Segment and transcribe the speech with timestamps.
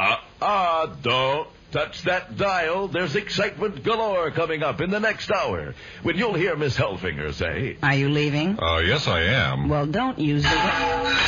[0.00, 2.86] Ah, uh, uh, don't touch that dial.
[2.86, 5.74] There's excitement galore coming up in the next hour
[6.04, 8.58] when you'll hear Miss Helfinger say, Are you leaving?
[8.60, 9.68] Uh, yes, I am.
[9.68, 11.18] Well, don't use the.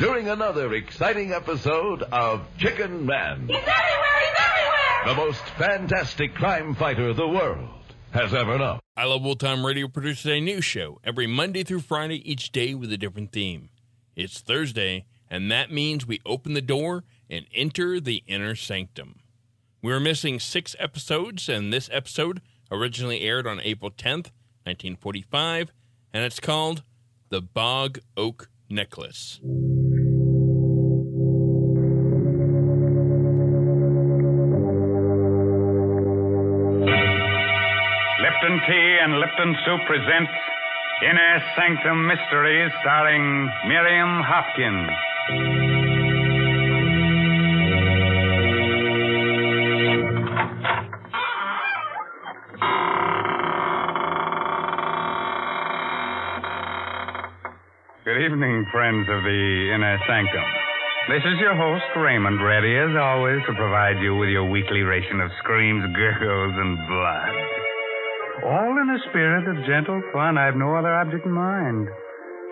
[0.00, 4.20] during another exciting episode of Chicken Man, He's everywhere!
[4.20, 5.06] He's everywhere!
[5.06, 7.68] the most fantastic crime fighter the world
[8.10, 8.80] has ever known.
[8.96, 12.74] I Love Old Time Radio produces a new show every Monday through Friday, each day
[12.74, 13.68] with a different theme.
[14.16, 19.20] It's Thursday, and that means we open the door and enter the inner sanctum.
[19.82, 22.40] We are missing six episodes, and this episode
[22.70, 24.30] originally aired on April 10th,
[24.64, 25.72] 1945,
[26.12, 26.82] and it's called
[27.28, 29.40] The Bog Oak Necklace.
[38.20, 40.32] Lipton Tea and Lipton Soup presents
[41.02, 45.67] Inner Sanctum Mysteries starring Miriam Hopkins.
[58.28, 60.48] Evening, friends of the Inner Sanctum.
[61.08, 65.24] This is your host, Raymond, ready as always to provide you with your weekly ration
[65.24, 67.32] of screams, gurgles, and blood.
[68.44, 70.36] All in a spirit of gentle fun.
[70.36, 71.88] I've no other object in mind.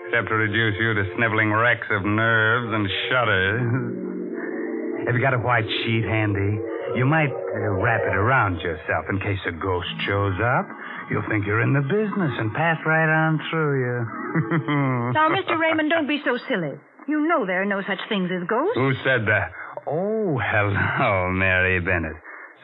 [0.09, 3.61] Except to reduce you to sniveling wrecks of nerves and shudders.
[5.05, 6.57] Have you got a white sheet handy?
[6.97, 10.65] You might uh, wrap it around yourself in case a ghost shows up.
[11.09, 13.97] You'll think you're in the business and pass right on through you.
[15.13, 15.57] Now, Mr.
[15.57, 16.73] Raymond, don't be so silly.
[17.07, 18.75] You know there are no such things as ghosts.
[18.75, 19.51] Who said that?
[19.87, 22.17] Oh, hello, Mary Bennett.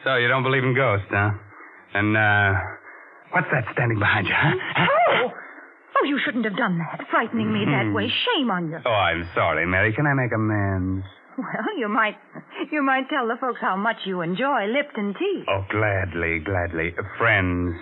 [0.04, 1.30] So you don't believe in ghosts, huh?
[1.94, 2.52] And, uh,
[3.32, 4.52] what's that standing behind you, huh?
[4.84, 5.30] Oh!
[5.96, 8.12] Oh, you shouldn't have done that, frightening me that way.
[8.36, 8.78] Shame on you.
[8.84, 9.94] Oh, I'm sorry, Mary.
[9.94, 11.06] Can I make amends?
[11.38, 12.16] Well, you might,
[12.70, 15.44] you might tell the folks how much you enjoy Lipton tea.
[15.48, 16.94] Oh, gladly, gladly.
[17.16, 17.74] Friends,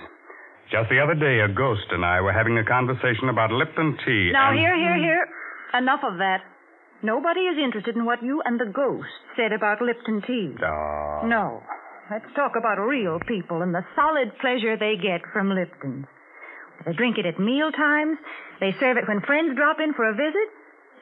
[0.72, 4.32] just the other day, a ghost and I were having a conversation about Lipton tea.
[4.32, 4.58] Now, and...
[4.58, 5.28] here, here, here.
[5.76, 6.40] Enough of that.
[7.02, 10.56] Nobody is interested in what you and the ghost said about Lipton tea.
[10.64, 11.28] Oh.
[11.28, 11.62] No.
[12.10, 16.06] Let's talk about real people and the solid pleasure they get from Lipton's.
[16.86, 18.18] They drink it at meal times.
[18.58, 20.48] They serve it when friends drop in for a visit.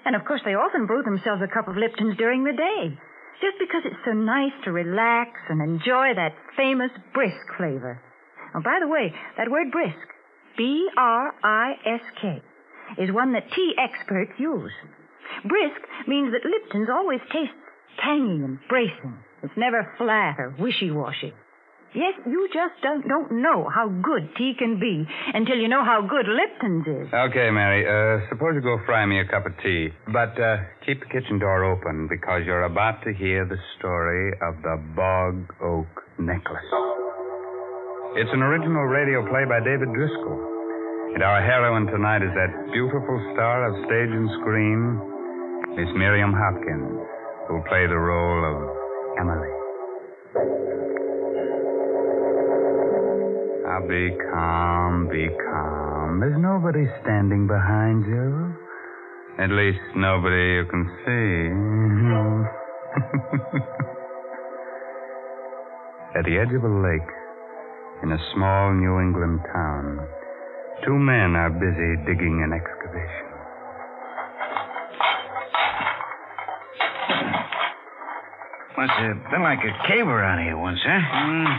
[0.04, 2.97] And of course, they often brew themselves a cup of Lipton's during the day.
[3.41, 8.00] Just because it's so nice to relax and enjoy that famous brisk flavor.
[8.55, 9.97] Oh, by the way, that word brisk,
[10.56, 12.43] B-R-I-S-K,
[12.99, 14.72] is one that tea experts use.
[15.44, 17.55] Brisk means that Lipton's always tastes
[18.03, 19.19] tangy and bracing.
[19.43, 21.33] It's never flat or wishy-washy.
[21.93, 26.06] Yes, you just don't, don't know how good tea can be until you know how
[26.06, 27.12] good Lipton's is.
[27.12, 27.82] Okay, Mary.
[27.82, 29.88] Uh, suppose you go fry me a cup of tea.
[30.06, 34.62] But uh, keep the kitchen door open because you're about to hear the story of
[34.62, 35.88] the Bog Oak
[36.21, 36.62] Necklace.
[38.16, 40.34] It's an original radio play by David Driscoll.
[41.15, 44.98] And our heroine tonight is that beautiful star of stage and screen,
[45.78, 47.06] Miss Miriam Hopkins,
[47.47, 48.66] who'll play the role of
[49.15, 49.54] Emily.
[53.62, 56.19] Now be calm, be calm.
[56.19, 58.58] There's nobody standing behind you.
[59.38, 61.46] At least nobody you can see.
[66.19, 67.06] At the edge of a lake,
[68.02, 70.00] in a small New England town,
[70.85, 73.29] two men are busy digging an excavation.
[78.81, 80.97] Must have been like a cave around here once, huh?
[80.97, 81.52] Mm.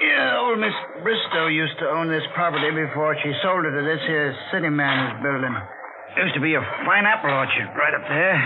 [0.00, 4.00] Yeah, old Miss Bristow used to own this property before she sold it to this
[4.06, 5.52] here city man who's building.
[6.22, 8.38] Used to be a fine apple orchard right up there.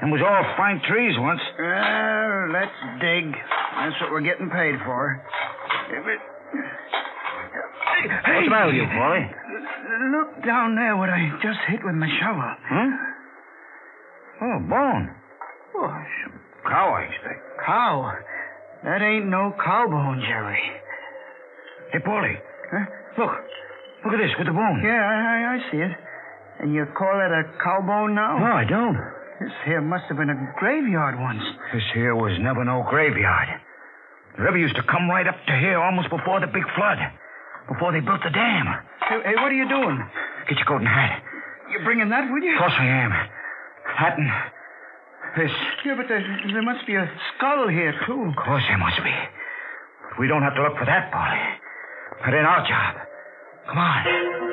[0.00, 1.40] And was all fine trees once.
[1.56, 3.32] Well, let's dig.
[3.32, 5.20] That's what we're getting paid for.
[5.90, 6.20] If it...
[7.96, 9.26] What's the matter with you, Paulie?
[10.12, 12.42] Look down there what I just hit with my shovel.
[12.42, 12.90] Huh?
[14.42, 15.10] Oh, bone.
[15.76, 15.88] Oh,
[16.24, 17.40] some Cow, I expect.
[17.64, 18.12] cow.
[18.84, 20.58] That ain't no cow bone, Jerry.
[21.92, 22.36] Hey, Paulie.
[22.70, 22.84] Huh?
[23.18, 23.32] Look.
[24.04, 24.82] Look at this with the bone.
[24.84, 25.92] Yeah, I, I, I see it.
[26.60, 28.38] And you call it a cow bone now?
[28.38, 28.96] No, I don't.
[29.40, 31.42] This here must have been a graveyard once.
[31.72, 33.48] This here was never no graveyard.
[34.36, 36.98] The river used to come right up to here almost before the big flood.
[37.68, 38.66] Before they built the dam.
[39.08, 39.96] Hey, hey, what are you doing?
[40.48, 41.22] Get your coat and hat.
[41.72, 42.54] You're bringing that with you?
[42.54, 43.10] Of course I am.
[43.96, 44.28] Hat and
[45.36, 45.50] this.
[45.84, 46.22] Yeah, but there,
[46.52, 48.22] there must be a skull here, too.
[48.28, 49.12] Of course there must be.
[50.10, 51.56] But we don't have to look for that, Paulie.
[52.24, 53.06] That ain't our job.
[53.68, 54.45] Come on.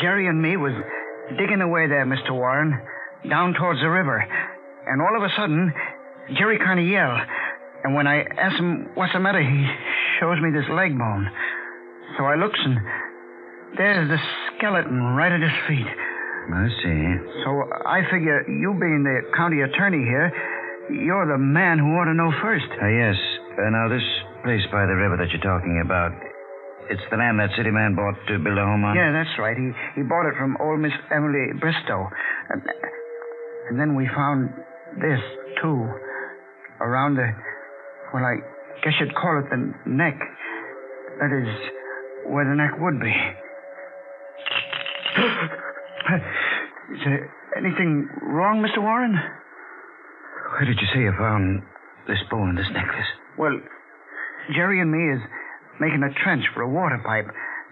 [0.00, 0.72] Jerry and me was
[1.38, 2.30] digging away there, Mr.
[2.30, 2.78] Warren,
[3.28, 4.18] down towards the river.
[4.86, 5.72] And all of a sudden,
[6.38, 7.20] Jerry kind of yelled.
[7.84, 9.66] And when I asked him what's the matter, he
[10.20, 11.28] shows me this leg bone.
[12.18, 12.78] So I looks and
[13.76, 14.18] there's the
[14.56, 15.86] skeleton right at his feet.
[15.86, 17.02] I see.
[17.44, 17.50] So
[17.84, 20.32] I figure you being the county attorney here,
[20.90, 22.66] you're the man who ought to know first.
[22.70, 23.16] Uh, yes.
[23.58, 24.04] Uh, now, this
[24.44, 26.12] place by the river that you're talking about,
[26.90, 28.96] it's the land that city man bought to build a home on?
[28.96, 29.56] Yeah, that's right.
[29.56, 32.08] He he bought it from old Miss Emily Bristow.
[32.50, 32.62] And,
[33.70, 34.50] and then we found
[35.00, 35.20] this,
[35.62, 35.88] too.
[36.80, 37.32] Around the,
[38.12, 38.36] well, I
[38.84, 40.18] guess you'd call it the neck.
[41.20, 41.48] That is,
[42.28, 43.10] where the neck would be.
[46.92, 48.82] Is there anything wrong, Mr.
[48.82, 49.16] Warren?
[50.52, 51.62] Where did you say you found
[52.06, 53.06] this bone and this necklace?
[53.38, 53.58] Well,
[54.54, 55.20] Jerry and me is
[55.80, 57.26] making a trench for a water pipe,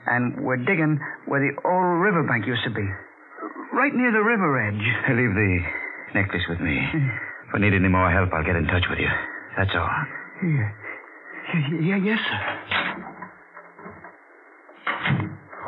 [0.07, 2.85] and we're digging where the old riverbank used to be.
[3.73, 4.85] Right near the river edge.
[5.09, 5.59] Leave the
[6.15, 6.79] necklace with me.
[6.79, 7.09] Mm.
[7.49, 9.11] If I need any more help, I'll get in touch with you.
[9.57, 9.91] That's all.
[10.43, 10.71] Yeah.
[11.81, 12.41] Yeah, yes, sir.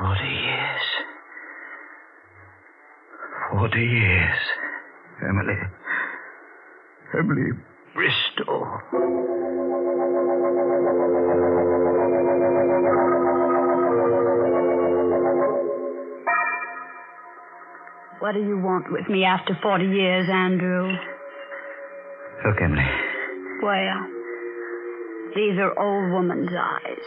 [0.01, 0.85] Forty years.
[3.53, 4.39] Forty years.
[5.23, 5.59] Emily.
[7.19, 7.51] Emily
[7.97, 8.61] Bristow.
[18.21, 20.93] What do you want with me after 40 years, Andrew?
[22.45, 22.85] Look, Emily.
[23.63, 24.07] Well,
[25.35, 27.07] these are old woman's eyes.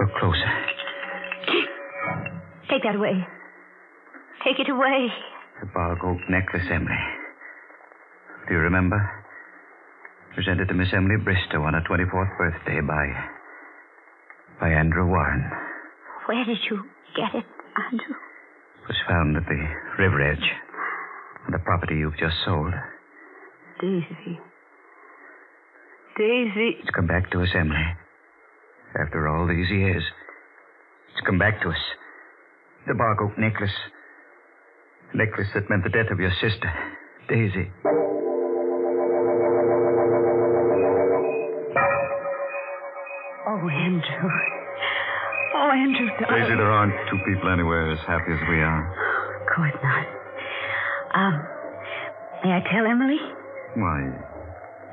[0.00, 0.50] Look closer.
[2.68, 3.24] Take that away.
[4.44, 5.06] Take it away.
[5.60, 6.98] The oak necklace, Emily.
[8.48, 9.21] Do you remember?
[10.34, 13.06] Presented to Miss Emily Bristow on her 24th birthday by.
[14.60, 15.44] by Andrew Warren.
[16.26, 16.84] Where did you
[17.14, 17.44] get it,
[17.76, 18.16] Andrew?
[18.16, 19.62] It was found at the
[20.02, 20.48] river edge.
[21.46, 22.72] On the property you've just sold.
[23.80, 24.38] Daisy.
[26.16, 26.76] Daisy.
[26.80, 27.84] It's come back to us, Emily.
[28.98, 30.02] After all these years.
[31.12, 31.82] It's come back to us.
[32.86, 33.74] The bog oak necklace.
[35.12, 36.72] The necklace that meant the death of your sister,
[37.28, 37.70] Daisy.
[43.62, 44.30] Oh, Andrew.
[45.54, 46.42] Oh, Andrew, darling.
[46.42, 48.82] Daisy, there aren't two people anywhere as happy as we are.
[49.38, 50.06] Of course not.
[51.14, 51.34] Um,
[52.42, 53.20] may I tell Emily?
[53.76, 54.00] Why,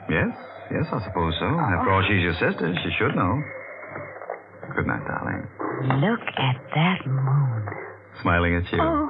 [0.10, 0.30] yes,
[0.70, 1.48] yes, I suppose so.
[1.48, 2.76] After all, she's your sister.
[2.84, 3.42] She should know.
[4.76, 5.48] Good night, darling.
[6.06, 7.66] Look at that moon.
[8.22, 8.80] Smiling at you.
[8.82, 9.10] Oh.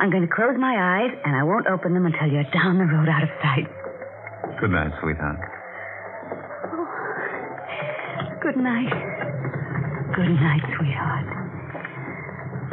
[0.00, 2.84] I'm going to close my eyes, and I won't open them until you're down the
[2.88, 3.68] road out of sight.
[4.60, 5.38] Good night, sweetheart.
[8.44, 8.92] Good night.
[10.14, 11.26] Good night, sweetheart.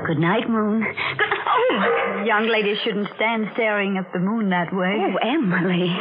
[0.06, 0.82] Good night, moon.
[0.84, 1.32] Good.
[1.48, 5.00] Oh, young ladies shouldn't stand staring at the moon that way.
[5.00, 5.96] Oh, Emily,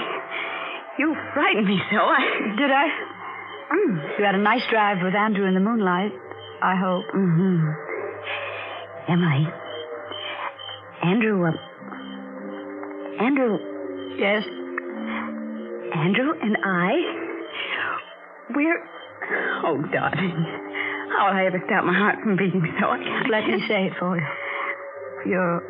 [0.98, 1.98] you frightened me so.
[1.98, 2.20] I,
[2.58, 2.86] did I?
[3.70, 4.18] Mm.
[4.18, 6.10] You had a nice drive with Andrew in the moonlight.
[6.60, 7.04] I hope.
[7.14, 7.70] Mm-hmm.
[9.12, 9.46] Emily,
[11.04, 11.46] Andrew.
[11.46, 11.52] Uh,
[13.22, 13.58] Andrew.
[14.18, 14.42] Yes.
[15.94, 16.92] Andrew and I.
[18.52, 18.89] We're.
[19.64, 20.46] Oh, darling.
[21.16, 22.87] How will I ever stop my heart from beating so?
[22.87, 23.30] I can't.
[23.30, 24.26] Let me say it for you.
[25.26, 25.62] You're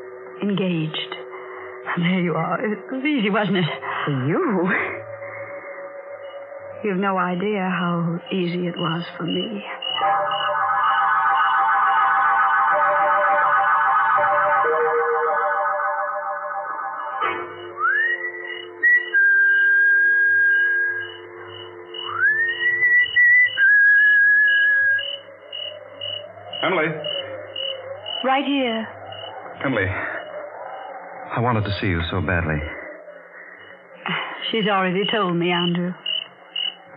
[0.43, 1.15] engaged.
[1.97, 2.61] And there you are.
[2.61, 3.65] It was easy, wasn't it?
[4.05, 4.71] For you?
[6.85, 9.63] You've no idea how easy it was for me.
[26.81, 26.97] Emily.
[28.25, 28.89] Right here.
[29.65, 29.87] Emily.
[31.37, 32.57] I wanted to see you so badly.
[34.51, 35.93] She's already told me, Andrew.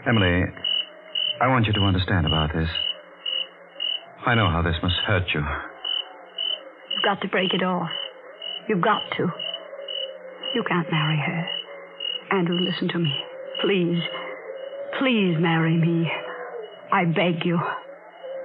[0.07, 0.43] Emily,
[1.41, 2.69] I want you to understand about this.
[4.25, 5.41] I know how this must hurt you.
[5.41, 7.89] You've got to break it off.
[8.67, 9.27] You've got to.
[10.55, 12.37] You can't marry her.
[12.37, 13.13] Andrew, listen to me.
[13.61, 14.01] Please.
[14.99, 16.09] Please marry me.
[16.91, 17.59] I beg you.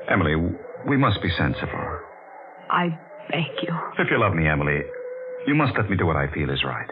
[0.09, 0.35] Emily,
[0.89, 1.99] we must be sensible.
[2.71, 2.89] I
[3.31, 3.75] beg you.
[3.99, 4.81] If you love me, Emily,
[5.47, 6.89] you must let me do what I feel is right.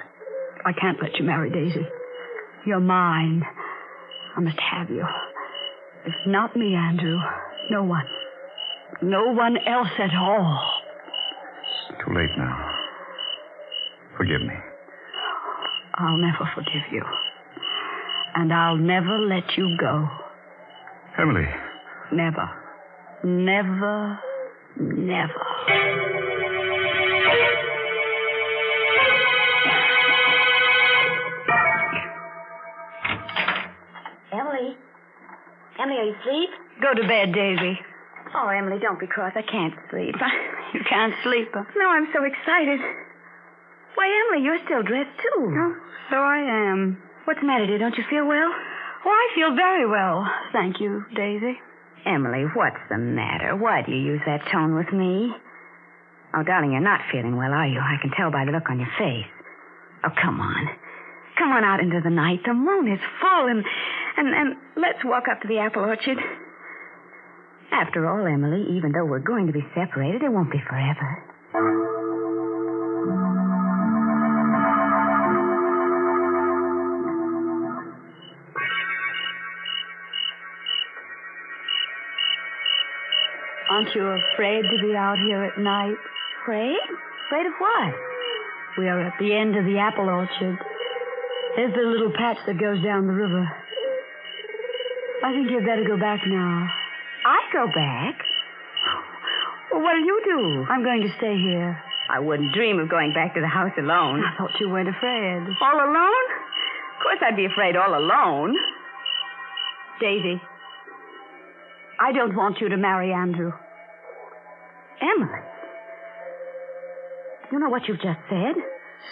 [0.65, 1.87] I can't let you marry Daisy.
[2.67, 3.43] You're mine.
[4.37, 5.05] I must have you.
[6.05, 7.19] If not me, Andrew,
[7.71, 8.07] no one.
[9.03, 10.63] No one else at all.
[11.91, 12.73] It's too late now.
[14.17, 14.55] Forgive me.
[15.95, 17.03] I'll never forgive you.
[18.35, 20.09] And I'll never let you go.
[21.19, 21.47] Emily.
[22.13, 22.66] Never.
[23.25, 24.19] Never.
[24.79, 25.43] Never.
[34.33, 34.77] Emily?
[35.79, 36.51] Emily, are you asleep?
[36.83, 37.79] Go to bed, Daisy.
[38.35, 39.33] Oh, Emily, don't be cross.
[39.37, 40.15] I can't sleep.
[40.75, 41.49] You can't sleep.
[41.55, 41.63] huh?
[41.77, 42.81] No, I'm so excited.
[43.95, 45.55] Why, Emily, you're still dressed, too.
[45.57, 45.75] Oh,
[46.11, 47.01] so I am.
[47.25, 47.79] What's the matter, dear?
[47.79, 48.53] Don't you feel well?
[49.07, 50.27] Oh, I feel very well.
[50.53, 51.57] Thank you, Daisy.
[52.05, 53.57] Emily, what's the matter?
[53.57, 55.33] Why do you use that tone with me?
[56.35, 57.81] Oh, darling, you're not feeling well, are you?
[57.81, 59.31] I can tell by the look on your face.
[60.05, 60.69] Oh, come on.
[61.39, 62.41] Come on out into the night.
[62.45, 63.65] The moon is full, and,
[64.17, 66.19] and, and let's walk up to the apple orchard.
[67.73, 71.23] After all, Emily, even though we're going to be separated, it won't be forever.
[83.77, 86.01] Aren't you afraid to be out here at night?
[86.41, 86.81] Afraid?
[87.29, 87.93] Afraid of what?
[88.81, 90.57] We are at the end of the apple orchard.
[91.57, 93.45] There's the little patch that goes down the river.
[95.21, 96.73] I think you'd better go back now.
[97.29, 98.17] I go back?
[99.71, 100.73] Well, what'll you do?
[100.73, 101.77] I'm going to stay here.
[102.09, 104.25] I wouldn't dream of going back to the house alone.
[104.25, 105.53] I thought you weren't afraid.
[105.61, 106.27] All alone?
[106.97, 108.57] Of course I'd be afraid all alone.
[110.01, 110.41] Daisy,
[112.01, 113.53] I don't want you to marry Andrew.
[115.01, 115.41] Emily.
[117.53, 118.55] You know what you've just said?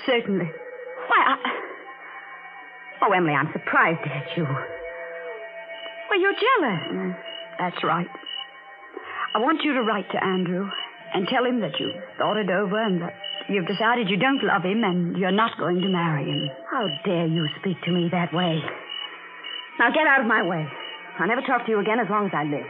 [0.07, 0.51] Certainly.
[1.09, 1.37] Why, I...
[3.03, 4.45] Oh, Emily, I'm surprised at you.
[4.45, 6.81] Well, you're jealous.
[6.93, 7.17] Mm,
[7.59, 8.09] that's right.
[9.35, 10.69] I want you to write to Andrew
[11.13, 13.15] and tell him that you've thought it over and that
[13.49, 16.51] you've decided you don't love him and you're not going to marry him.
[16.71, 18.59] How dare you speak to me that way?
[19.79, 20.67] Now get out of my way.
[21.19, 22.67] I'll never talk to you again as long as I live.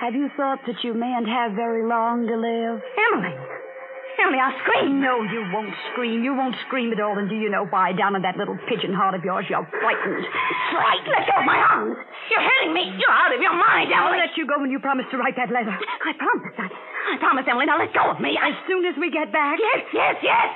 [0.00, 2.80] Have you thought that you mayn't have very long to live?
[3.12, 3.36] Emily!
[4.20, 5.00] Emily, I'll scream.
[5.00, 6.24] No, you won't scream.
[6.24, 7.16] You won't scream at all.
[7.16, 7.92] And do you know why?
[7.92, 10.24] Down in that little pigeon heart of yours, you're frightened.
[10.72, 11.12] Frightened?
[11.12, 11.96] Let go of my arms.
[12.28, 12.84] You're hurting me.
[13.00, 14.24] You're out of your mind, I'll Emily.
[14.24, 15.72] let you go when you promise to write that letter.
[15.72, 16.52] I promise.
[16.56, 17.64] I, I promise, Emily.
[17.64, 18.36] Now let go of me.
[18.36, 19.56] As soon as we get back.
[19.56, 20.48] Yes, yes, yes.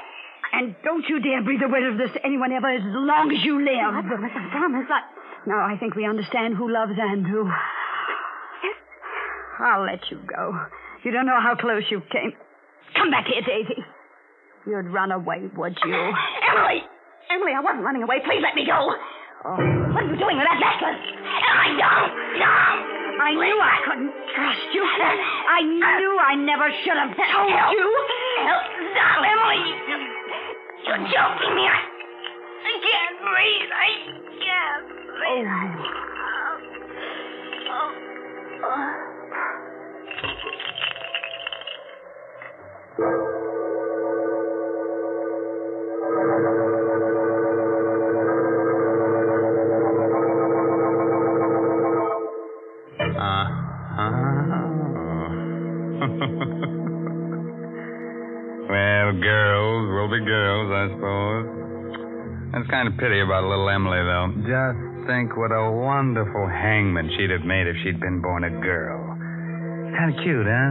[0.53, 3.41] And don't you dare breathe a word of this to anyone ever as long as
[3.45, 3.93] you live.
[3.93, 4.33] I promise.
[4.33, 4.89] I promise.
[4.93, 5.01] I...
[5.49, 7.49] Now, I think we understand who loves Andrew.
[9.59, 10.53] I'll let you go.
[11.05, 12.33] You don't know how close you came.
[12.97, 13.85] Come back here, Daisy.
[14.67, 15.95] You'd run away, would you?
[16.49, 16.81] Emily!
[17.31, 18.21] Emily, I wasn't running away.
[18.25, 18.73] Please let me go.
[19.45, 19.57] Oh,
[19.93, 21.01] What are you doing with that necklace?
[21.05, 21.93] Emily, no!
[22.41, 22.55] No!
[23.15, 24.83] I knew I couldn't trust you.
[24.85, 27.73] I knew I never should have told Help.
[27.73, 27.87] you.
[28.43, 28.65] Help.
[28.93, 29.63] Stop, Emily.
[30.85, 31.65] You're choking me.
[31.69, 31.81] I,
[32.65, 33.71] I can't breathe.
[33.73, 33.89] I
[34.41, 35.47] can't breathe.
[36.25, 36.59] Oh.
[37.69, 37.93] Oh.
[38.65, 38.65] oh.
[38.65, 39.04] oh.
[62.75, 64.35] Kind of pity about little Emily, though.
[64.43, 69.15] Just think what a wonderful hangman she'd have made if she'd been born a girl.
[69.95, 70.71] Kind of cute, huh?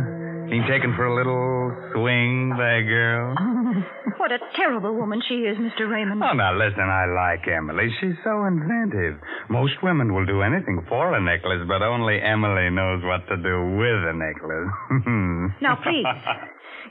[0.51, 3.31] Being taken for a little swing by a girl.
[3.39, 3.73] Oh,
[4.19, 5.87] what a terrible woman she is, Mr.
[5.87, 6.19] Raymond.
[6.19, 7.87] Oh, now listen, I like Emily.
[8.03, 9.15] She's so inventive.
[9.47, 13.55] Most women will do anything for a necklace, but only Emily knows what to do
[13.79, 14.71] with a necklace.
[15.61, 16.03] Now, please.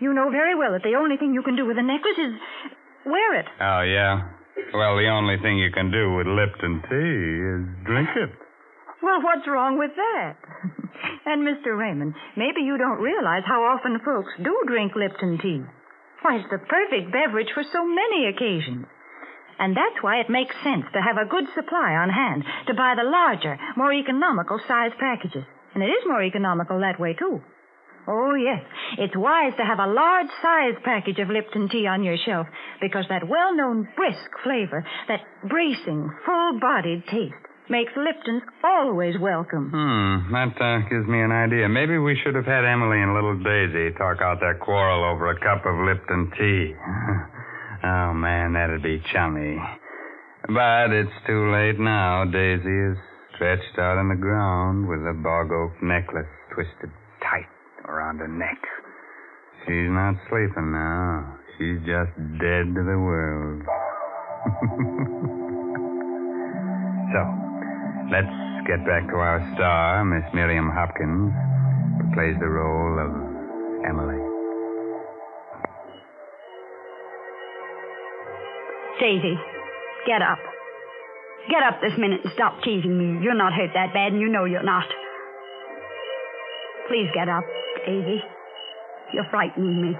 [0.01, 2.33] You know very well that the only thing you can do with a necklace is
[3.05, 3.47] wear it.
[3.61, 4.41] Oh, yeah?
[4.75, 7.13] Well, the only thing you can do with Lipton tea
[7.53, 8.31] is drink it.
[9.03, 10.37] Well, what's wrong with that?
[11.27, 11.77] and, Mr.
[11.77, 15.63] Raymond, maybe you don't realize how often folks do drink Lipton tea.
[16.23, 18.87] Why, it's the perfect beverage for so many occasions.
[19.59, 22.95] And that's why it makes sense to have a good supply on hand, to buy
[22.97, 25.45] the larger, more economical size packages.
[25.75, 27.43] And it is more economical that way, too.
[28.09, 28.63] Oh, yes.
[28.99, 32.47] It's wise to have a large size package of Lipton tea on your shelf
[32.81, 37.39] because that well known brisk flavor, that bracing, full bodied taste,
[37.71, 39.71] makes Lipton's always welcome.
[39.71, 41.69] Hmm, that uh, gives me an idea.
[41.69, 45.39] Maybe we should have had Emily and little Daisy talk out their quarrel over a
[45.39, 46.75] cup of Lipton tea.
[47.87, 49.63] oh, man, that'd be chummy.
[50.49, 52.25] But it's too late now.
[52.27, 52.99] Daisy is
[53.37, 56.91] stretched out on the ground with a bog oak necklace twisted
[57.23, 57.47] tight
[57.93, 58.59] around her neck.
[59.63, 61.37] She's not sleeping now.
[61.59, 63.63] She's just dead to the world.
[67.13, 67.21] so,
[68.11, 68.33] let's
[68.67, 71.31] get back to our star, Miss Miriam Hopkins,
[72.01, 73.13] who plays the role of
[73.85, 74.19] Emily.
[78.99, 79.37] Daisy,
[80.07, 80.39] get up.
[81.51, 83.23] Get up this minute and stop teasing me.
[83.23, 84.87] You're not hurt that bad, and you know you're not.
[86.89, 87.45] Please get up,
[87.87, 88.23] Daisy.
[89.13, 89.97] You're frightening me.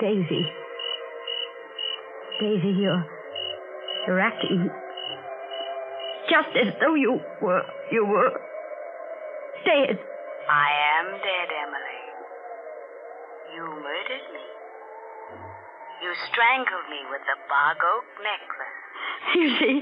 [0.00, 0.46] Daisy.
[2.40, 3.04] Daisy, you're.
[4.06, 4.70] You're acting.
[6.30, 7.62] Just as though you were.
[7.92, 8.32] You were.
[9.64, 9.98] Dead.
[10.48, 12.00] I am dead, Emily.
[13.54, 14.46] You murdered me.
[16.02, 18.79] You strangled me with the bog oak necklace.
[19.34, 19.74] You see,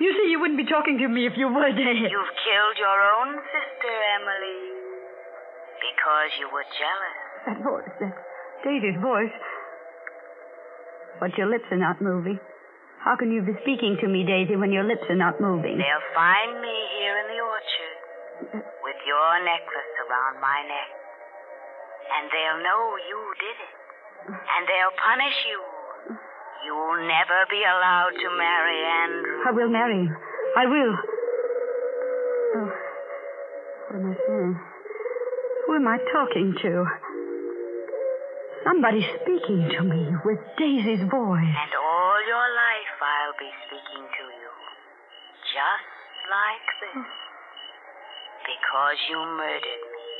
[0.00, 1.96] you see, you wouldn't be talking to me if you were dead.
[2.00, 4.60] You've killed your own sister, Emily.
[5.82, 7.18] Because you were jealous.
[7.44, 8.14] That voice, that
[8.64, 9.34] Daisy's voice.
[11.20, 12.40] But your lips are not moving.
[13.04, 15.76] How can you be speaking to me, Daisy, when your lips are not moving?
[15.76, 20.90] They'll find me here in the orchard with your necklace around my neck.
[22.08, 23.74] And they'll know you did it.
[24.32, 25.60] And they'll punish you.
[26.62, 29.38] You'll never be allowed to marry Andrew.
[29.46, 30.16] I will marry him.
[30.56, 30.94] I will.
[32.56, 32.70] Oh,
[33.90, 34.60] what am I saying?
[35.66, 36.86] Who am I talking to?
[38.64, 41.52] Somebody's speaking to me with Daisy's voice.
[41.52, 44.50] And all your life I'll be speaking to you.
[45.52, 45.90] Just
[46.30, 46.96] like this.
[46.96, 47.24] Oh.
[48.44, 50.12] Because you murdered me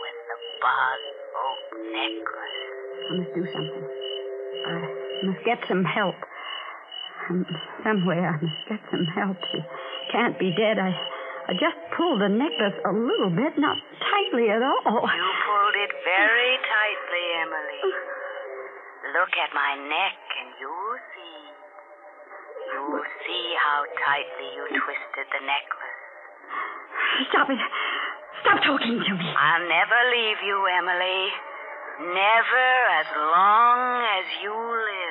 [0.00, 1.00] with the bog
[1.36, 2.60] oak necklace.
[3.04, 3.93] I must do something.
[5.44, 6.16] Get some help.
[7.28, 7.44] Um,
[7.84, 9.36] somewhere I must get some help.
[9.52, 9.60] She
[10.12, 10.80] can't be dead.
[10.80, 10.92] I,
[11.48, 15.04] I just pulled the necklace a little bit, not tightly at all.
[15.04, 17.84] You pulled it very tightly, Emily.
[19.12, 21.40] Look at my neck and you'll see.
[22.72, 26.00] You'll see how tightly you twisted the necklace.
[27.28, 27.60] Stop it.
[28.40, 29.28] Stop talking to me.
[29.28, 31.20] I'll never leave you, Emily.
[32.16, 35.03] Never as long as you live.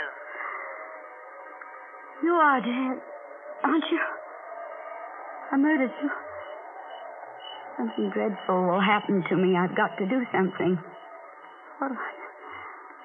[2.24, 3.02] You are dead,
[3.66, 4.00] aren't you?
[5.52, 6.10] I murdered you.
[7.78, 9.58] Something dreadful will happen to me.
[9.58, 10.80] I've got to do something.
[11.80, 11.92] What,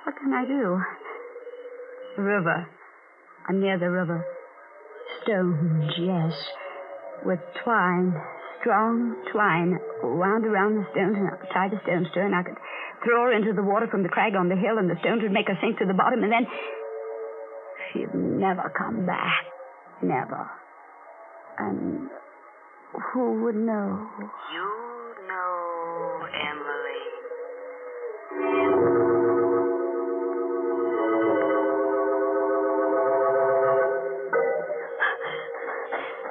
[0.05, 0.81] what can I do?
[2.17, 2.69] The river.
[3.49, 4.25] I'm near the river.
[5.25, 6.33] Stones, yes.
[7.27, 8.15] With twine,
[8.61, 12.59] strong twine wound around the stones, and tie the stones to her, and I could
[13.03, 15.33] throw her into the water from the crag on the hill, and the stones would
[15.33, 16.47] make her sink to the bottom, and then
[17.93, 19.45] she'd never come back.
[20.03, 20.51] Never.
[21.59, 22.09] And
[23.13, 24.09] who would know?
[24.53, 27.09] You know, Emily.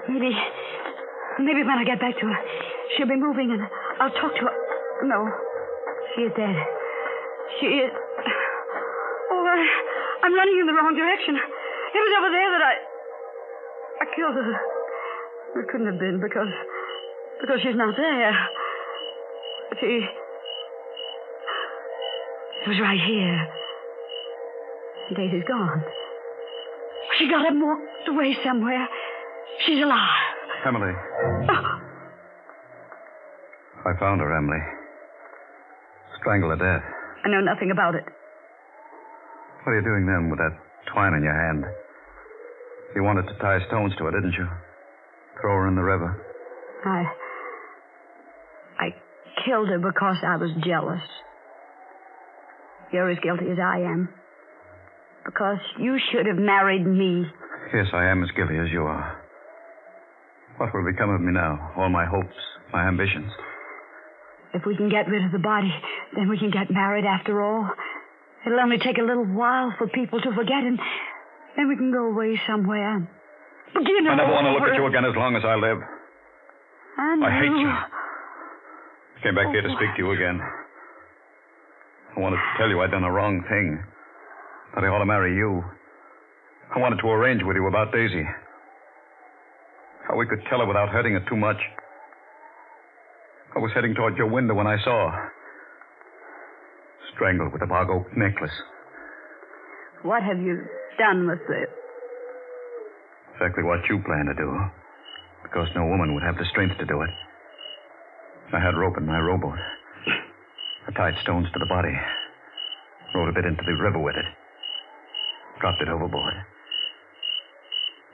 [0.10, 0.32] Maybe,
[1.40, 2.36] maybe when I get back to her,
[2.96, 3.62] she'll be moving and
[4.00, 4.56] I'll talk to her.
[5.04, 5.28] No,
[6.16, 6.56] she is dead.
[7.60, 7.92] She is.
[9.30, 9.68] Oh, I,
[10.24, 11.36] I'm running in the wrong direction.
[11.36, 12.74] It was over there that I.
[14.02, 15.62] I killed her.
[15.62, 16.52] It couldn't have been because.
[17.42, 18.34] because she's not there.
[19.80, 20.06] She.
[22.66, 23.48] It was right here.
[25.16, 25.84] Daisy's gone.
[27.18, 28.88] She got up and walked away somewhere.
[29.66, 30.24] She's alive.
[30.66, 30.92] Emily.
[31.50, 31.82] Ah.
[33.86, 34.60] I found her, Emily.
[36.20, 36.84] Strangled to death.
[37.24, 38.04] I know nothing about it.
[39.64, 40.56] What are you doing then with that
[40.94, 41.66] twine in your hand?
[42.96, 44.48] You wanted to tie stones to her, didn't you?
[45.42, 46.16] Throw her in the river.
[46.86, 47.04] I.
[48.80, 48.90] I
[49.46, 51.02] killed her because I was jealous.
[52.94, 54.10] You're as guilty as I am.
[55.26, 57.26] Because you should have married me.
[57.74, 59.22] Yes, I am as guilty as you are.
[60.58, 61.74] What will become of me now?
[61.76, 62.34] All my hopes,
[62.72, 63.32] my ambitions.
[64.54, 65.74] If we can get rid of the body,
[66.16, 67.70] then we can get married after all.
[68.48, 70.80] It'll only take a little while for people to forget, and
[71.58, 73.04] then we can go away somewhere.
[73.74, 75.60] But you know, I never want to look at you again as long as I
[75.60, 75.84] live.
[76.96, 77.28] Andrew.
[77.28, 77.68] I hate you.
[77.68, 80.40] I came back here to speak to you again.
[82.16, 83.84] I wanted to tell you I'd done a wrong thing.
[84.76, 85.62] That I ought to marry you.
[86.74, 88.24] I wanted to arrange with you about Daisy.
[90.08, 91.60] How we could tell her without hurting her too much.
[93.56, 95.32] I was heading toward your window when I saw her.
[97.18, 98.54] Strangled with a bog oak necklace.
[100.04, 100.62] What have you
[101.00, 101.70] done with it?
[103.34, 104.54] Exactly what you planned to do.
[105.42, 107.10] Because no woman would have the strength to do it.
[108.54, 109.58] I had rope in my rowboat.
[110.88, 111.94] I tied stones to the body.
[113.16, 114.26] Rowed a bit into the river with it.
[115.60, 116.34] Dropped it overboard.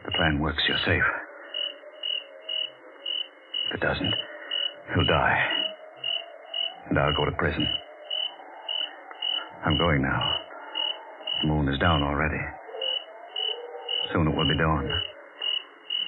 [0.05, 1.03] The plan works, you're safe.
[3.67, 4.13] If it doesn't,
[4.95, 5.47] he'll die.
[6.89, 7.67] And I'll go to prison.
[9.65, 10.21] I'm going now.
[11.41, 12.39] The moon is down already.
[14.11, 14.89] Soon it will be dawn.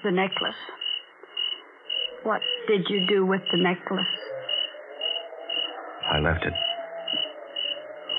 [0.03, 0.55] The necklace.
[2.23, 4.05] What did you do with the necklace?
[6.11, 6.53] I left it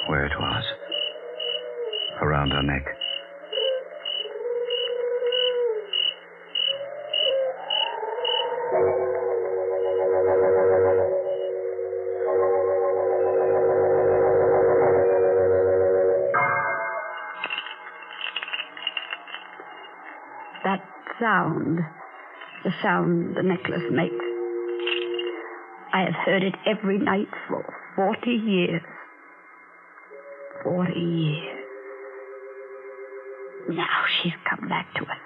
[0.09, 0.65] where it was.
[2.23, 2.87] Around her neck.
[21.47, 21.79] Sound.
[22.65, 24.15] The sound the necklace makes.
[25.93, 27.65] I have heard it every night for
[27.97, 28.83] 40 years.
[30.65, 31.65] 40 years.
[33.69, 35.19] Now she's come back to us.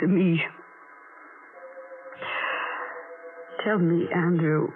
[0.00, 0.40] To me.
[3.64, 4.68] Tell me, Andrew,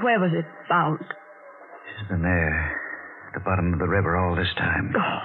[0.00, 1.00] where was it found?
[1.00, 2.80] She's been there,
[3.28, 4.94] at the bottom of the river all this time.
[4.96, 5.18] Oh.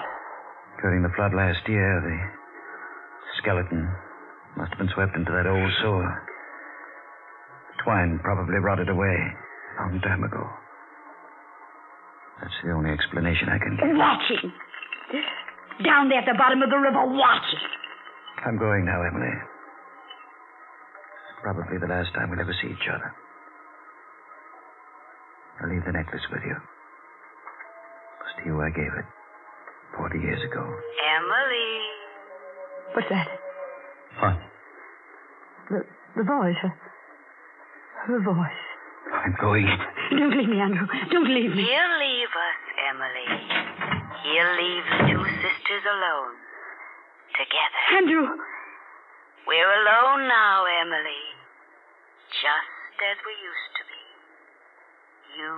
[0.81, 2.17] During the flood last year, the
[3.41, 3.89] skeleton
[4.58, 6.10] must have been swept into that old sewer.
[7.70, 10.41] The twine probably rotted away a long time ago.
[12.41, 13.93] That's the only explanation I can give.
[13.98, 14.52] Watching.
[15.86, 17.62] Down there at the bottom of the river, watching.
[18.46, 19.30] I'm going now, Emily.
[19.30, 23.13] It's probably the last time we'll ever see each other.
[25.62, 26.54] I'll leave the necklace with you.
[26.54, 29.06] It was to you I gave it.
[29.96, 30.62] Forty years ago.
[30.62, 31.82] Emily.
[32.93, 33.28] What's that?
[35.69, 35.86] What?
[36.15, 36.63] The, the voice.
[38.08, 38.63] The voice.
[39.12, 39.67] I'm going.
[40.12, 40.88] Don't leave me, Andrew.
[41.12, 41.63] Don't leave me.
[41.63, 42.60] He'll leave us,
[42.91, 43.27] Emily.
[44.23, 46.36] He'll leave the two sisters alone.
[47.36, 47.82] Together.
[47.99, 48.27] Andrew.
[49.47, 51.23] We're alone now, Emily.
[52.32, 54.03] Just as we used to be.
[55.39, 55.53] You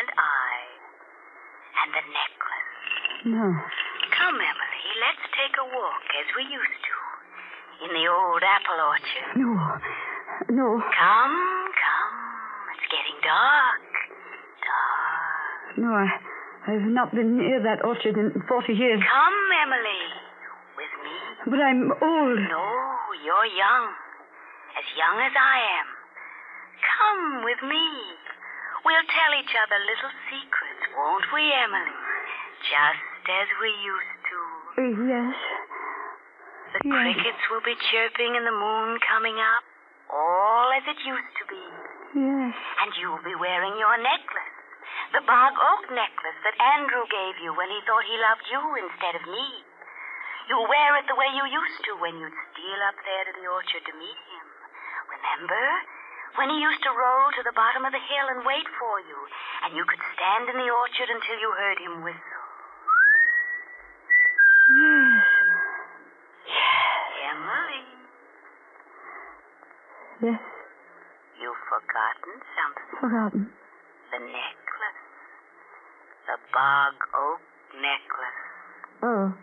[0.00, 0.52] and I
[1.82, 2.72] and the necklace.
[3.26, 3.46] No.
[4.16, 7.05] Come, Emily, let's take a walk as we used to.
[7.84, 9.28] In the old apple orchard.
[9.36, 9.52] No.
[10.48, 10.68] No.
[10.80, 11.38] Come,
[11.76, 12.16] come.
[12.72, 13.84] It's getting dark.
[14.64, 15.76] Dark.
[15.76, 16.08] No, I,
[16.72, 19.00] I've not been near that orchard in 40 years.
[19.04, 20.02] Come, Emily.
[20.76, 21.14] With me.
[21.52, 22.40] But I'm old.
[22.48, 22.66] No,
[23.24, 23.84] you're young.
[24.76, 25.88] As young as I am.
[26.80, 27.86] Come with me.
[28.84, 31.96] We'll tell each other little secrets, won't we, Emily?
[32.70, 34.38] Just as we used to.
[34.78, 35.34] Uh, yes.
[36.76, 37.16] The Yes.
[37.16, 39.64] crickets will be chirping and the moon coming up.
[40.12, 41.64] All as it used to be.
[42.20, 42.54] Yes.
[42.84, 44.52] And you'll be wearing your necklace.
[45.12, 49.14] The bog oak necklace that Andrew gave you when he thought he loved you instead
[49.16, 49.64] of me.
[50.48, 53.46] You'll wear it the way you used to when you'd steal up there to the
[53.48, 54.46] orchard to meet him.
[55.16, 55.64] Remember?
[56.36, 59.18] When he used to roll to the bottom of the hill and wait for you,
[59.64, 62.44] and you could stand in the orchard until you heard him whistle.
[67.26, 67.82] Emily,
[70.22, 70.40] Yes.
[71.40, 73.00] you've forgotten something.
[73.00, 73.52] Forgotten.
[74.12, 75.02] The necklace.
[76.26, 77.40] The bog oak
[77.76, 78.42] necklace.
[79.02, 79.34] Oh.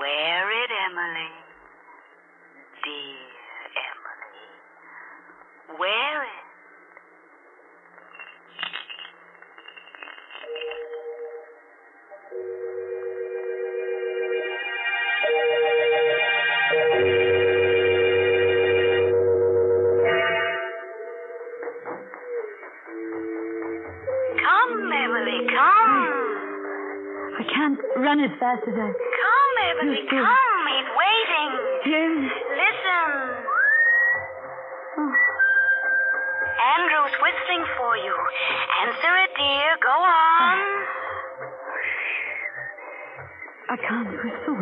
[0.00, 1.32] Wear it, Emily.
[2.84, 5.78] Dear Emily.
[5.78, 6.45] Wear it.
[28.38, 28.88] Fast as I.
[28.92, 30.22] Come, dear.
[30.22, 30.64] come.
[30.68, 31.50] He's waiting.
[31.86, 32.16] Yes.
[32.52, 33.08] Listen.
[34.98, 35.26] Oh.
[37.46, 38.14] sing for you.
[38.82, 39.70] Answer it, dear.
[39.80, 40.58] Go on.
[43.66, 44.60] I can't whistle.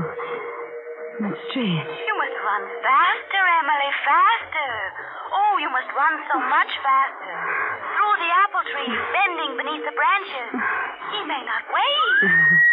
[1.20, 1.86] That's strange.
[1.86, 4.72] You must run faster, Emily, faster.
[5.34, 7.36] Oh, you must run so much faster.
[7.94, 10.50] Through the apple tree, bending beneath the branches.
[11.14, 12.60] He may not wait.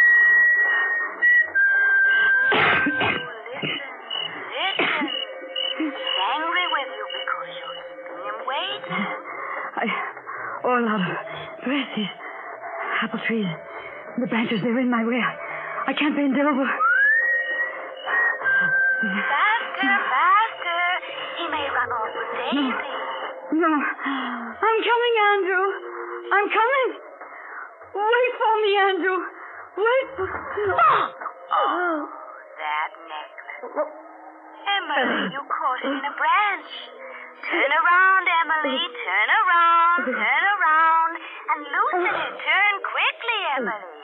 [10.81, 11.07] a lot of
[11.63, 12.09] grass, these
[13.01, 13.45] apple trees.
[14.19, 15.21] The branches, they're in my way.
[15.21, 16.65] I can't bend over.
[19.01, 20.83] Faster, faster.
[21.37, 22.93] He may run off with Daisy.
[23.57, 23.71] No.
[23.71, 25.65] I'm coming, Andrew.
[26.31, 26.89] I'm coming.
[27.97, 29.17] Wait for me, Andrew.
[29.77, 30.27] Wait for
[31.51, 32.07] Oh,
[32.61, 33.91] that necklace.
[34.61, 36.69] Emily, uh, you caught it in a uh, branch.
[37.41, 38.77] Turn around, Emily.
[38.79, 40.70] Uh, turn around, turn around.
[41.51, 42.15] And loosen it.
[42.15, 42.39] Oh.
[42.47, 43.99] Turn quickly, Emily.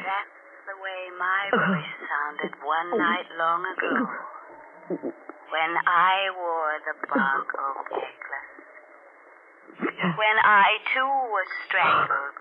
[0.00, 0.32] That's
[0.64, 4.08] the way my voice sounded one night long ago.
[4.88, 8.56] When I wore the bog oak necklace.
[10.16, 12.40] When I, too, was strangled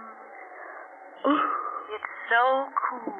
[1.93, 2.41] It's so
[2.89, 3.13] cool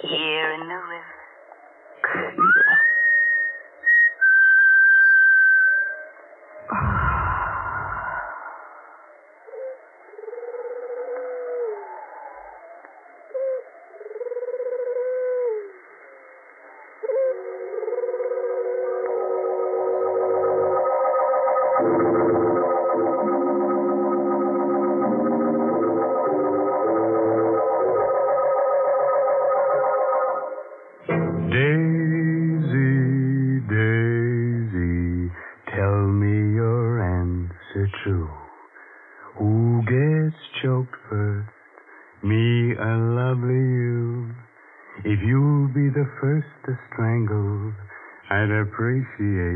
[0.00, 1.14] here in the river.
[6.70, 6.93] Daisy,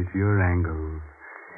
[0.08, 1.00] appreciate your angle.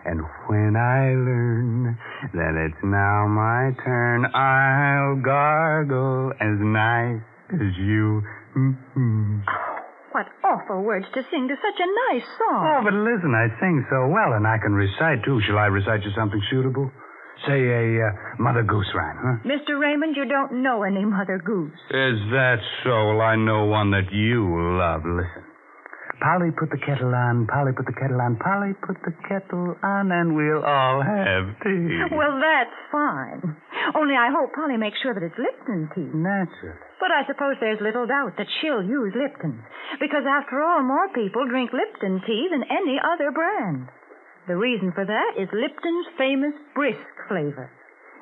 [0.05, 1.99] And when I learn
[2.33, 7.21] that it's now my turn, I'll gargle as nice
[7.53, 8.23] as you.
[8.57, 9.41] Mm-hmm.
[10.13, 12.65] What awful words to sing to such a nice song.
[12.67, 15.41] Oh, but listen, I sing so well, and I can recite, too.
[15.47, 16.91] Shall I recite you something suitable?
[17.47, 19.49] Say a uh, Mother Goose rhyme, huh?
[19.49, 19.81] Mr.
[19.81, 21.73] Raymond, you don't know any Mother Goose.
[21.89, 23.15] Is that so?
[23.15, 24.45] Well, I know one that you
[24.77, 25.03] love.
[25.05, 25.39] Listen.
[26.21, 27.49] Polly, put the kettle on.
[27.49, 28.37] Polly, put the kettle on.
[28.37, 31.89] Polly, put the kettle on, and we'll all have tea.
[32.13, 33.57] Well, that's fine.
[33.97, 36.13] Only I hope Polly makes sure that it's Lipton tea.
[36.13, 36.77] Naturally.
[37.01, 39.65] But I suppose there's little doubt that she'll use Lipton.
[39.99, 43.89] Because after all, more people drink Lipton tea than any other brand.
[44.47, 47.71] The reason for that is Lipton's famous brisk flavor.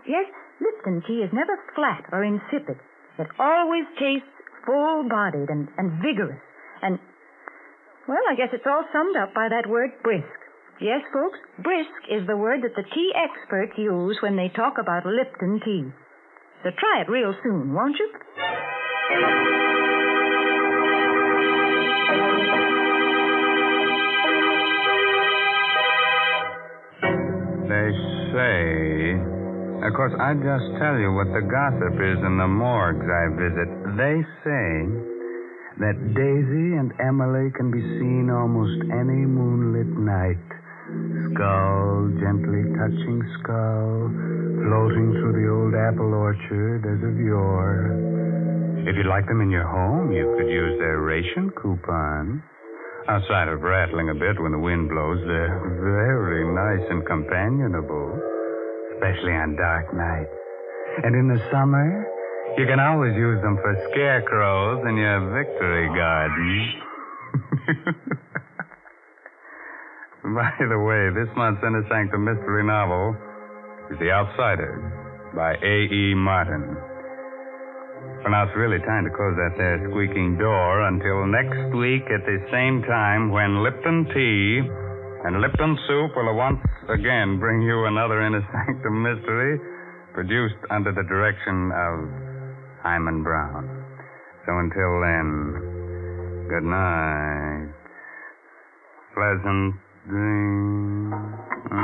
[0.06, 0.30] Yes,
[0.62, 2.78] Lipton tea is never flat or insipid.
[3.18, 4.30] It always tastes
[4.64, 6.38] full-bodied and, and vigorous.
[6.82, 6.98] And,
[8.08, 10.24] well, I guess it's all summed up by that word brisk.
[10.80, 15.04] Yes, folks, brisk is the word that the tea experts use when they talk about
[15.04, 15.84] Lipton tea.
[16.64, 18.08] So try it real soon, won't you?
[27.68, 27.88] They
[28.32, 29.20] say.
[29.84, 33.68] Of course, I just tell you what the gossip is in the morgues I visit.
[34.00, 35.17] They say
[35.78, 40.42] that Daisy and Emily can be seen almost any moonlit night.
[41.30, 44.10] Skull gently touching skull,
[44.66, 47.94] floating through the old apple orchard as of yore.
[48.88, 52.42] If you'd like them in your home, you could use their ration coupon.
[53.06, 58.18] Outside of rattling a bit when the wind blows, they're very nice and companionable,
[58.96, 60.34] especially on dark nights.
[61.04, 62.07] And in the summer,
[62.58, 66.74] you can always use them for scarecrows in your victory garden.
[70.34, 73.14] By the way, this month's Inner Sanctum mystery novel
[73.94, 74.82] is The Outsiders
[75.38, 76.18] by A.E.
[76.18, 76.74] Martin.
[78.26, 82.26] Well, now it's really time to close that there squeaking door until next week at
[82.26, 84.66] the same time when Lipton Tea
[85.30, 86.58] and Lipton Soup will once
[86.90, 89.62] again bring you another Inner Sanctum mystery
[90.12, 92.27] produced under the direction of
[92.82, 93.68] Himan Brown.
[94.46, 97.68] So until then, good night.
[99.14, 99.74] Pleasant
[100.08, 101.14] dreams.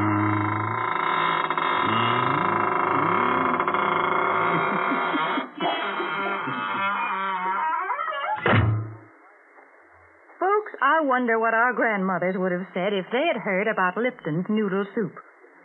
[10.39, 14.47] Folks, I wonder what our grandmothers would have said if they had heard about Lipton's
[14.49, 15.15] noodle soup.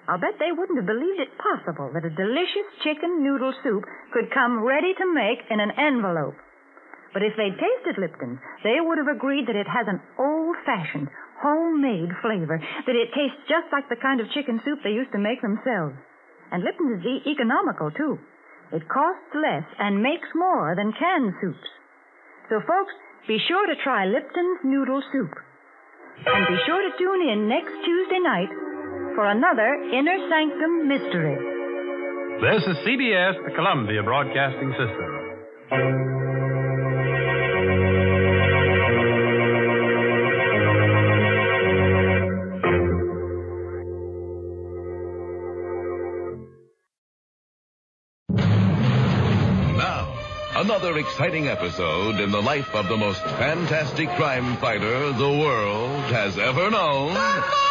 [0.10, 4.34] I'll bet they wouldn't have believed it possible that a delicious chicken noodle soup could
[4.34, 6.34] come ready to make in an envelope.
[7.13, 11.10] But if they'd tasted Lipton's, they would have agreed that it has an old-fashioned,
[11.41, 15.22] homemade flavor, that it tastes just like the kind of chicken soup they used to
[15.22, 15.93] make themselves.
[16.50, 18.17] And Lipton's is e- economical, too.
[18.74, 21.69] It costs less and makes more than canned soups.
[22.50, 22.93] So, folks,
[23.30, 25.34] be sure to try Lipton's Noodle Soup.
[26.26, 28.50] And be sure to tune in next Tuesday night
[29.19, 31.36] for another Inner Sanctum Mystery.
[32.39, 35.10] This is CBS, the Columbia Broadcasting System.
[49.75, 50.17] Now,
[50.55, 56.38] another exciting episode in the life of the most fantastic crime fighter the world has
[56.38, 57.68] ever known.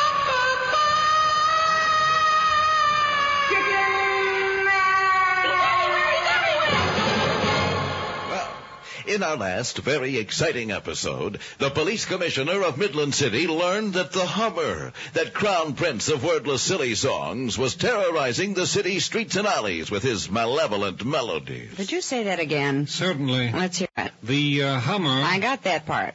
[9.08, 14.26] In our last very exciting episode, the police commissioner of Midland City learned that the
[14.26, 19.90] Hummer, that crown prince of wordless silly songs, was terrorizing the city streets and alleys
[19.90, 21.74] with his malevolent melodies.
[21.74, 22.86] Did you say that again?
[22.86, 23.50] Certainly.
[23.50, 24.12] Let's hear it.
[24.22, 25.22] The uh, Hummer.
[25.24, 26.14] I got that part.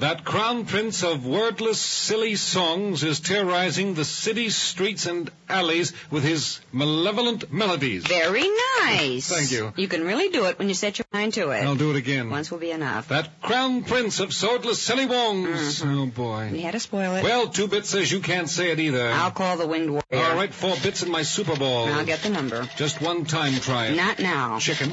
[0.00, 6.24] That crown prince of wordless, silly songs is terrorizing the city streets and alleys with
[6.24, 8.06] his malevolent melodies.
[8.06, 8.48] Very
[8.80, 9.28] nice.
[9.36, 9.74] Thank you.
[9.76, 11.64] You can really do it when you set your mind to it.
[11.64, 12.30] I'll do it again.
[12.30, 13.08] Once will be enough.
[13.08, 15.82] That crown prince of swordless, silly wongs.
[15.82, 15.98] Mm-hmm.
[15.98, 16.48] Oh, boy.
[16.50, 17.22] We had to spoil it.
[17.22, 19.10] Well, two bits says you can't say it either.
[19.10, 20.24] I'll call the winged warrior.
[20.30, 21.88] All right, four bits in my Super Bowl.
[21.88, 22.66] I'll get the number.
[22.76, 23.96] Just one time try it.
[23.96, 24.58] Not now.
[24.60, 24.92] Chicken.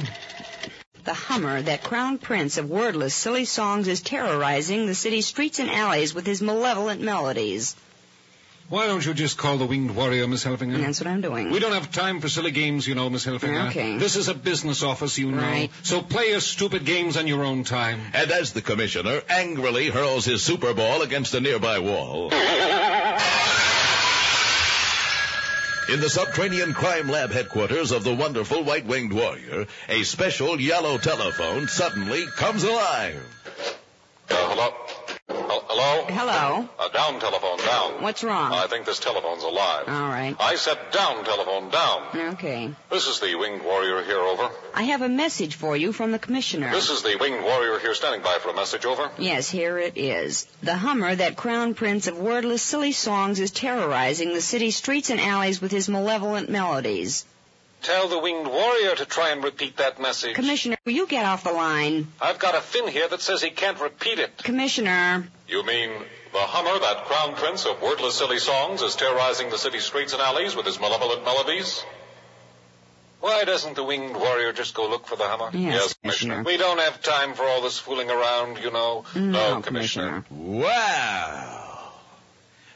[1.07, 5.71] The Hummer, that crown prince of wordless, silly songs, is terrorizing the city streets and
[5.71, 7.77] alleys with his malevolent melodies.
[8.67, 10.81] Why don't you just call the winged warrior, Miss Helfinger?
[10.81, 11.49] That's what I'm doing.
[11.49, 13.69] We don't have time for silly games, you know, Miss Helfinger.
[13.69, 13.97] Okay.
[13.97, 15.37] This is a business office, you know.
[15.37, 15.69] Right.
[15.83, 18.01] So play your stupid games on your own time.
[18.13, 22.31] And as the commissioner angrily hurls his Super Ball against a nearby wall.
[25.89, 30.97] In the subterranean crime lab headquarters of the wonderful White Winged Warrior, a special yellow
[30.97, 33.23] telephone suddenly comes alive.
[35.77, 36.05] Hello?
[36.05, 36.31] Hel- Hello?
[36.33, 36.69] Hello.
[36.79, 38.01] Uh, down telephone, down.
[38.01, 38.51] What's wrong?
[38.51, 39.87] I think this telephone's alive.
[39.87, 40.35] All right.
[40.39, 42.33] I said down telephone, down.
[42.33, 42.71] Okay.
[42.89, 44.49] This is the winged warrior here, over.
[44.73, 46.71] I have a message for you from the commissioner.
[46.71, 49.11] This is the winged warrior here standing by for a message, over.
[49.19, 50.47] Yes, here it is.
[50.63, 55.19] The Hummer, that crown prince of wordless, silly songs, is terrorizing the city streets and
[55.21, 57.23] alleys with his malevolent melodies.
[57.83, 60.33] Tell the winged warrior to try and repeat that message.
[60.33, 62.07] Commissioner, will you get off the line?
[62.19, 64.35] I've got a fin here that says he can't repeat it.
[64.39, 65.27] Commissioner.
[65.47, 65.89] You mean
[66.33, 70.21] the Hummer, that crown prince of wordless, silly songs, is terrorizing the city streets and
[70.21, 71.83] alleys with his malevolent melodies?
[73.19, 75.49] Why doesn't the winged warrior just go look for the Hummer?
[75.53, 76.43] Yes, Commissioner.
[76.43, 79.05] We don't have time for all this fooling around, you know.
[79.13, 80.25] Mm, no, Commissioner.
[80.29, 81.93] Wow.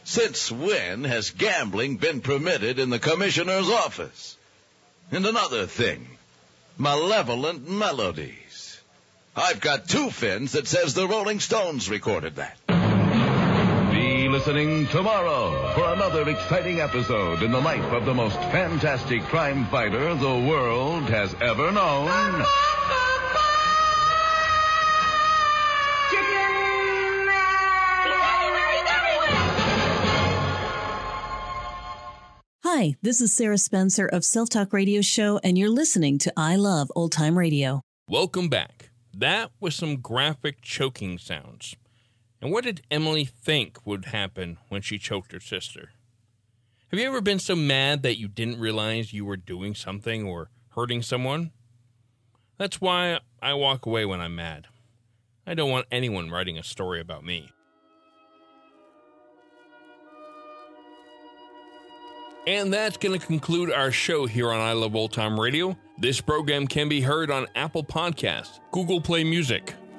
[0.03, 4.37] Since when has gambling been permitted in the commissioner's office?
[5.11, 6.07] And another thing,
[6.77, 8.81] malevolent melodies.
[9.35, 12.57] I've got two fins that says the Rolling Stones recorded that.
[14.41, 19.65] Be listening tomorrow for another exciting episode in the life of the most fantastic crime
[19.65, 22.07] fighter the world has ever known.
[32.63, 36.55] Hi, this is Sarah Spencer of Self Talk Radio Show, and you're listening to I
[36.55, 37.81] Love Old Time Radio.
[38.07, 38.89] Welcome back.
[39.13, 41.75] That was some graphic choking sounds.
[42.41, 45.91] And what did Emily think would happen when she choked her sister?
[46.89, 50.49] Have you ever been so mad that you didn't realize you were doing something or
[50.69, 51.51] hurting someone?
[52.57, 54.67] That's why I walk away when I'm mad.
[55.45, 57.51] I don't want anyone writing a story about me.
[62.47, 65.77] And that's going to conclude our show here on I Love Old Time Radio.
[65.99, 69.75] This program can be heard on Apple Podcasts, Google Play Music,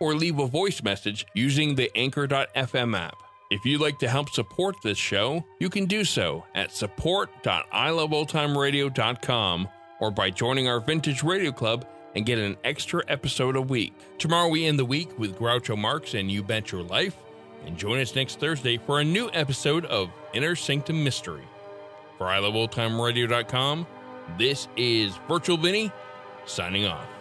[0.00, 3.16] or leave a voice message using the Anchor.fm app.
[3.50, 9.68] If you'd like to help support this show, you can do so at support.iloveoldtimeradio.com
[10.00, 13.92] or by joining our Vintage Radio Club and get an extra episode a week.
[14.18, 17.16] Tomorrow we end the week with Groucho Marx and You Bet Your Life.
[17.66, 21.44] And join us next Thursday for a new episode of Inner Sanctum Mystery.
[22.18, 23.86] For iloveoldtimeradio.com,
[24.38, 25.90] this is Virtual Vinny
[26.46, 27.19] signing off.